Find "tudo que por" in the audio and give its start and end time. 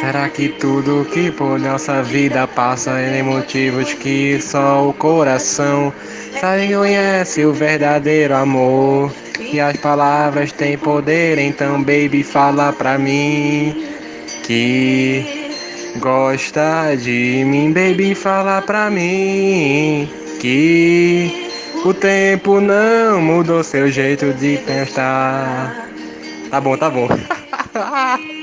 0.48-1.58